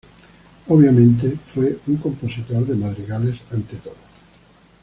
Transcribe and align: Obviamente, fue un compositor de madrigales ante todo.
Obviamente, 0.69 1.37
fue 1.45 1.77
un 1.85 1.97
compositor 1.97 2.65
de 2.65 2.73
madrigales 2.75 3.37
ante 3.51 3.75
todo. 3.75 3.97